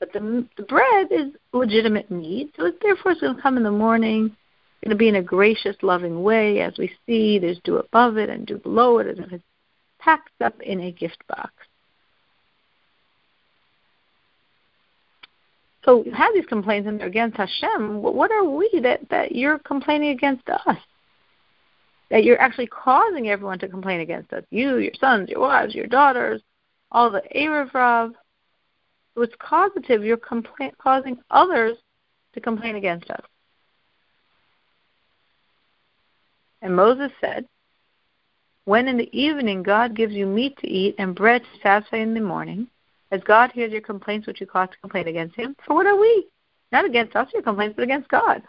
But 0.00 0.12
the, 0.12 0.46
the 0.56 0.62
bread 0.62 1.08
is 1.10 1.32
legitimate 1.52 2.10
need, 2.10 2.52
so 2.56 2.66
it, 2.66 2.80
therefore 2.80 3.12
it's 3.12 3.20
going 3.20 3.36
to 3.36 3.42
come 3.42 3.56
in 3.56 3.64
the 3.64 3.70
morning. 3.70 4.26
It's 4.26 4.84
going 4.84 4.90
to 4.90 4.96
be 4.96 5.08
in 5.08 5.16
a 5.16 5.22
gracious, 5.22 5.76
loving 5.82 6.22
way, 6.22 6.60
as 6.60 6.74
we 6.78 6.92
see. 7.04 7.38
There's 7.38 7.58
dew 7.64 7.78
above 7.78 8.16
it 8.16 8.30
and 8.30 8.46
dew 8.46 8.58
below 8.58 8.98
it, 8.98 9.18
and 9.18 9.32
it's 9.32 9.44
packed 9.98 10.40
up 10.40 10.60
in 10.60 10.80
a 10.80 10.92
gift 10.92 11.18
box. 11.26 11.52
So 15.84 16.04
you 16.04 16.12
have 16.12 16.34
these 16.34 16.44
complaints 16.46 16.86
and 16.86 17.00
they're 17.00 17.06
against 17.06 17.38
Hashem. 17.38 18.02
What 18.02 18.30
are 18.30 18.44
we 18.44 18.68
that, 18.82 19.08
that 19.08 19.32
you're 19.32 19.58
complaining 19.58 20.10
against 20.10 20.46
us? 20.50 20.76
That 22.10 22.24
you're 22.24 22.40
actually 22.40 22.66
causing 22.66 23.30
everyone 23.30 23.58
to 23.60 23.68
complain 23.68 24.00
against 24.00 24.32
us. 24.34 24.44
You, 24.50 24.76
your 24.76 24.92
sons, 25.00 25.30
your 25.30 25.40
wives, 25.40 25.74
your 25.74 25.86
daughters, 25.86 26.42
all 26.92 27.10
the 27.10 27.22
Erev 27.34 28.12
so 29.18 29.24
it's 29.24 29.34
causative. 29.40 30.04
You're 30.04 30.20
causing 30.80 31.18
others 31.28 31.76
to 32.34 32.40
complain 32.40 32.76
against 32.76 33.10
us. 33.10 33.24
And 36.62 36.76
Moses 36.76 37.10
said, 37.20 37.44
When 38.64 38.86
in 38.86 38.96
the 38.96 39.10
evening 39.18 39.64
God 39.64 39.96
gives 39.96 40.12
you 40.12 40.24
meat 40.24 40.56
to 40.58 40.68
eat 40.68 40.94
and 40.98 41.16
bread 41.16 41.42
to 41.42 41.60
satisfy 41.60 41.96
in 41.96 42.14
the 42.14 42.20
morning, 42.20 42.68
as 43.10 43.20
God 43.24 43.50
hears 43.50 43.72
your 43.72 43.80
complaints 43.80 44.28
which 44.28 44.40
you 44.40 44.46
cause 44.46 44.68
to 44.70 44.78
complain 44.78 45.08
against 45.08 45.34
him, 45.34 45.56
for 45.66 45.74
what 45.74 45.86
are 45.86 45.98
we? 45.98 46.28
Not 46.70 46.84
against 46.84 47.16
us, 47.16 47.26
your 47.32 47.42
complaints, 47.42 47.74
but 47.74 47.82
against 47.82 48.08
God. 48.08 48.42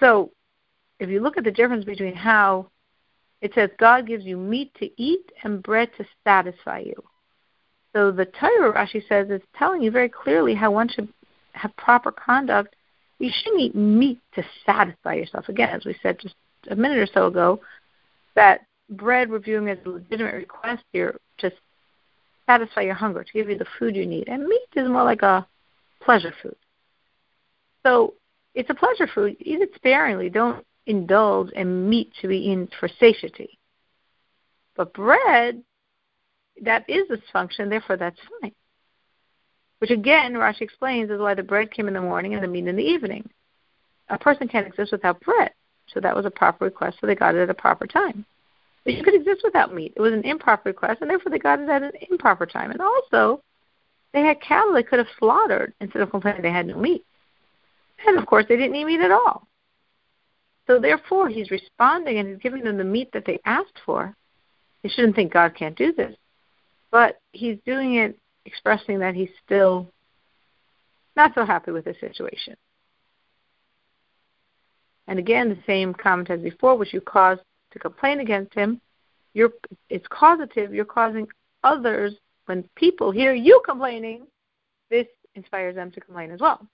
So, 0.00 0.30
if 0.98 1.10
you 1.10 1.20
look 1.20 1.36
at 1.36 1.44
the 1.44 1.50
difference 1.50 1.84
between 1.84 2.14
how 2.14 2.70
it 3.40 3.52
says 3.54 3.70
God 3.78 4.06
gives 4.06 4.24
you 4.24 4.36
meat 4.36 4.72
to 4.80 4.90
eat 5.00 5.30
and 5.44 5.62
bread 5.62 5.90
to 5.96 6.04
satisfy 6.24 6.80
you. 6.80 7.02
So 7.94 8.10
the 8.10 8.26
Torah, 8.26 8.72
Rashi 8.72 9.06
says, 9.08 9.30
is 9.30 9.40
telling 9.56 9.82
you 9.82 9.90
very 9.90 10.08
clearly 10.08 10.54
how 10.54 10.70
one 10.70 10.88
should 10.88 11.08
have 11.52 11.74
proper 11.76 12.12
conduct. 12.12 12.74
You 13.18 13.30
shouldn't 13.32 13.62
eat 13.62 13.74
meat 13.74 14.20
to 14.34 14.44
satisfy 14.66 15.14
yourself. 15.14 15.48
Again, 15.48 15.70
as 15.70 15.84
we 15.84 15.96
said 16.02 16.18
just 16.20 16.34
a 16.70 16.76
minute 16.76 16.98
or 16.98 17.08
so 17.12 17.26
ago, 17.26 17.60
that 18.34 18.66
bread 18.90 19.30
we're 19.30 19.38
viewing 19.38 19.68
as 19.68 19.78
a 19.84 19.88
legitimate 19.88 20.34
request 20.34 20.82
here 20.92 21.18
to 21.38 21.50
satisfy 22.46 22.82
your 22.82 22.94
hunger, 22.94 23.24
to 23.24 23.32
give 23.32 23.48
you 23.48 23.58
the 23.58 23.66
food 23.78 23.96
you 23.96 24.06
need. 24.06 24.28
And 24.28 24.46
meat 24.46 24.68
is 24.76 24.88
more 24.88 25.04
like 25.04 25.22
a 25.22 25.46
pleasure 26.00 26.32
food. 26.42 26.56
So 27.84 28.14
it's 28.54 28.70
a 28.70 28.74
pleasure 28.74 29.08
food. 29.12 29.36
Eat 29.40 29.60
it 29.60 29.70
sparingly. 29.74 30.30
Don't 30.30 30.64
indulge 30.88 31.50
and 31.54 31.88
meat 31.88 32.12
to 32.20 32.28
be 32.28 32.50
in 32.50 32.68
for 32.80 32.88
satiety. 32.88 33.58
But 34.76 34.94
bread, 34.94 35.62
that 36.62 36.88
is 36.88 37.10
its 37.10 37.22
function, 37.32 37.68
therefore 37.68 37.96
that's 37.96 38.18
fine. 38.40 38.52
Which 39.78 39.90
again, 39.90 40.34
Rashi 40.34 40.62
explains 40.62 41.10
is 41.10 41.20
why 41.20 41.34
the 41.34 41.42
bread 41.42 41.70
came 41.70 41.86
in 41.86 41.94
the 41.94 42.00
morning 42.00 42.34
and 42.34 42.42
the 42.42 42.48
meat 42.48 42.66
in 42.66 42.76
the 42.76 42.82
evening. 42.82 43.28
A 44.08 44.18
person 44.18 44.48
can't 44.48 44.66
exist 44.66 44.90
without 44.90 45.20
bread. 45.20 45.52
So 45.92 46.00
that 46.00 46.16
was 46.16 46.26
a 46.26 46.30
proper 46.30 46.64
request, 46.64 46.98
so 47.00 47.06
they 47.06 47.14
got 47.14 47.34
it 47.34 47.42
at 47.42 47.50
a 47.50 47.54
proper 47.54 47.86
time. 47.86 48.24
But 48.84 48.94
you 48.94 49.02
could 49.02 49.14
exist 49.14 49.42
without 49.44 49.74
meat. 49.74 49.94
It 49.96 50.00
was 50.00 50.12
an 50.12 50.24
improper 50.24 50.70
request, 50.70 51.00
and 51.00 51.10
therefore 51.10 51.30
they 51.30 51.38
got 51.38 51.60
it 51.60 51.68
at 51.68 51.82
an 51.82 51.92
improper 52.10 52.46
time. 52.46 52.70
And 52.70 52.80
also, 52.80 53.42
they 54.12 54.20
had 54.20 54.40
cattle 54.40 54.72
they 54.72 54.82
could 54.82 54.98
have 54.98 55.08
slaughtered 55.18 55.74
instead 55.80 56.02
of 56.02 56.10
complaining 56.10 56.42
they 56.42 56.50
had 56.50 56.66
no 56.66 56.76
meat. 56.76 57.04
And 58.06 58.18
of 58.18 58.26
course, 58.26 58.44
they 58.48 58.56
didn't 58.56 58.76
eat 58.76 58.84
meat 58.84 59.00
at 59.00 59.10
all. 59.10 59.47
So 60.68 60.78
therefore, 60.78 61.28
he's 61.28 61.50
responding 61.50 62.18
and 62.18 62.28
he's 62.28 62.38
giving 62.38 62.62
them 62.62 62.76
the 62.76 62.84
meat 62.84 63.10
that 63.14 63.24
they 63.24 63.40
asked 63.46 63.80
for. 63.86 64.14
They 64.82 64.90
shouldn't 64.90 65.16
think 65.16 65.32
God 65.32 65.54
can't 65.56 65.76
do 65.76 65.92
this. 65.92 66.14
But 66.90 67.20
he's 67.32 67.56
doing 67.64 67.94
it 67.96 68.18
expressing 68.44 68.98
that 69.00 69.14
he's 69.14 69.30
still 69.44 69.90
not 71.16 71.32
so 71.34 71.44
happy 71.44 71.70
with 71.70 71.86
the 71.86 71.94
situation. 72.00 72.54
And 75.06 75.18
again, 75.18 75.48
the 75.48 75.58
same 75.66 75.94
comment 75.94 76.30
as 76.30 76.40
before, 76.40 76.76
which 76.76 76.92
you 76.92 77.00
caused 77.00 77.40
to 77.72 77.78
complain 77.78 78.20
against 78.20 78.54
him, 78.54 78.80
you're, 79.32 79.52
it's 79.88 80.06
causative. 80.08 80.74
You're 80.74 80.84
causing 80.84 81.26
others, 81.64 82.14
when 82.44 82.68
people 82.76 83.10
hear 83.10 83.32
you 83.32 83.62
complaining, 83.64 84.26
this 84.90 85.06
inspires 85.34 85.74
them 85.74 85.90
to 85.92 86.00
complain 86.00 86.30
as 86.30 86.40
well. 86.40 86.66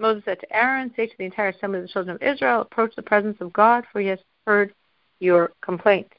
Moses 0.00 0.24
said 0.24 0.40
to 0.40 0.56
Aaron, 0.56 0.92
Say 0.96 1.06
to 1.06 1.14
the 1.18 1.24
entire 1.24 1.50
assembly 1.50 1.78
of 1.80 1.84
the 1.84 1.92
children 1.92 2.16
of 2.16 2.22
Israel, 2.22 2.62
Approach 2.62 2.96
the 2.96 3.02
presence 3.02 3.36
of 3.40 3.52
God, 3.52 3.84
for 3.92 4.00
he 4.00 4.08
has 4.08 4.18
heard 4.46 4.72
your 5.20 5.52
complaint. 5.62 6.10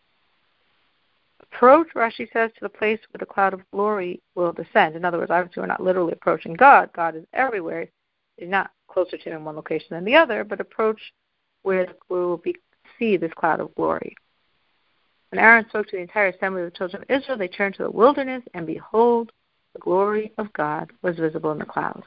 approach, 1.41 1.88
Rashi 1.95 2.31
says, 2.31 2.51
to 2.53 2.61
the 2.61 2.69
place 2.69 3.00
where 3.11 3.19
the 3.19 3.25
cloud 3.25 3.53
of 3.53 3.61
glory 3.71 4.21
will 4.35 4.53
descend. 4.53 4.95
In 4.95 5.03
other 5.03 5.17
words, 5.17 5.31
obviously 5.31 5.61
we're 5.61 5.67
not 5.67 5.83
literally 5.83 6.13
approaching 6.13 6.53
God. 6.53 6.91
God 6.95 7.15
is 7.15 7.25
everywhere. 7.33 7.88
He's 8.38 8.47
not 8.47 8.71
closer 8.88 9.17
to 9.17 9.23
him 9.23 9.38
in 9.38 9.45
one 9.45 9.55
location 9.55 9.88
than 9.89 10.05
the 10.05 10.15
other, 10.15 10.43
but 10.43 10.61
approach 10.61 11.01
where 11.63 11.88
we 12.09 12.19
will 12.19 12.38
be, 12.38 12.55
see 13.00 13.17
this 13.17 13.33
cloud 13.33 13.59
of 13.59 13.73
glory. 13.75 14.15
When 15.29 15.39
Aaron 15.39 15.67
spoke 15.69 15.88
to 15.88 15.95
the 15.95 16.01
entire 16.01 16.27
assembly 16.27 16.61
of 16.63 16.71
the 16.71 16.77
children 16.77 17.03
of 17.03 17.09
Israel, 17.09 17.38
they 17.38 17.47
turned 17.47 17.75
to 17.75 17.83
the 17.83 17.91
wilderness, 17.91 18.43
and 18.53 18.67
behold, 18.67 19.31
the 19.73 19.79
glory 19.79 20.33
of 20.38 20.51
God 20.53 20.91
was 21.01 21.15
visible 21.17 21.51
in 21.51 21.59
the 21.59 21.65
cloud. 21.65 22.03